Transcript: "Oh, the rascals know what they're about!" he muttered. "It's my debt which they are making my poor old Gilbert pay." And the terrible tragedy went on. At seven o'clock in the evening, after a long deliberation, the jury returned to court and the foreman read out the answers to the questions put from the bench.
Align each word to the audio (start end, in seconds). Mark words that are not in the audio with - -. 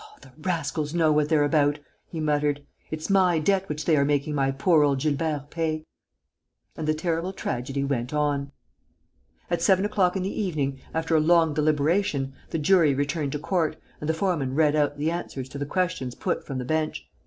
"Oh, 0.03 0.15
the 0.19 0.31
rascals 0.41 0.95
know 0.95 1.11
what 1.11 1.29
they're 1.29 1.43
about!" 1.43 1.77
he 2.07 2.19
muttered. 2.19 2.63
"It's 2.89 3.07
my 3.07 3.37
debt 3.37 3.69
which 3.69 3.85
they 3.85 3.95
are 3.95 4.03
making 4.03 4.33
my 4.33 4.49
poor 4.49 4.81
old 4.83 4.99
Gilbert 4.99 5.51
pay." 5.51 5.85
And 6.75 6.87
the 6.87 6.95
terrible 6.95 7.31
tragedy 7.33 7.83
went 7.83 8.11
on. 8.11 8.51
At 9.51 9.61
seven 9.61 9.85
o'clock 9.85 10.15
in 10.15 10.23
the 10.23 10.41
evening, 10.41 10.79
after 10.91 11.15
a 11.15 11.19
long 11.21 11.53
deliberation, 11.53 12.33
the 12.49 12.57
jury 12.57 12.95
returned 12.95 13.33
to 13.33 13.37
court 13.37 13.75
and 13.99 14.09
the 14.09 14.15
foreman 14.15 14.55
read 14.55 14.75
out 14.75 14.97
the 14.97 15.11
answers 15.11 15.47
to 15.49 15.59
the 15.59 15.67
questions 15.67 16.15
put 16.15 16.47
from 16.47 16.57
the 16.57 16.65
bench. 16.65 17.07